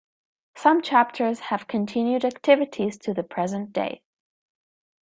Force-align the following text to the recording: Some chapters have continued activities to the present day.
Some 0.55 0.81
chapters 0.81 1.41
have 1.51 1.67
continued 1.67 2.25
activities 2.25 2.97
to 2.97 3.13
the 3.13 3.21
present 3.21 3.71
day. 3.71 4.01